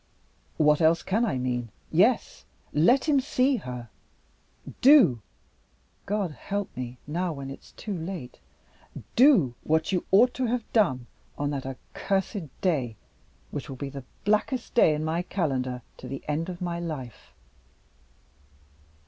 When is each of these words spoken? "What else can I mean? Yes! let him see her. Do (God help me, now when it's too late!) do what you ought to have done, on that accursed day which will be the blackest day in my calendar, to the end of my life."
"What 0.57 0.81
else 0.81 1.03
can 1.03 1.23
I 1.25 1.37
mean? 1.37 1.69
Yes! 1.91 2.43
let 2.73 3.05
him 3.07 3.19
see 3.19 3.57
her. 3.57 3.89
Do 4.81 5.21
(God 6.07 6.31
help 6.31 6.75
me, 6.75 6.97
now 7.05 7.33
when 7.33 7.51
it's 7.51 7.73
too 7.73 7.95
late!) 7.95 8.39
do 9.15 9.53
what 9.61 9.91
you 9.91 10.03
ought 10.09 10.33
to 10.33 10.47
have 10.47 10.63
done, 10.73 11.05
on 11.37 11.51
that 11.51 11.67
accursed 11.67 12.49
day 12.61 12.95
which 13.51 13.69
will 13.69 13.75
be 13.75 13.89
the 13.89 14.03
blackest 14.25 14.73
day 14.73 14.95
in 14.95 15.05
my 15.05 15.21
calendar, 15.21 15.83
to 15.97 16.07
the 16.07 16.23
end 16.27 16.49
of 16.49 16.63
my 16.63 16.79
life." 16.79 17.31